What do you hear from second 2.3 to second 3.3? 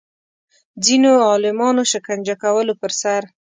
کولو پر سر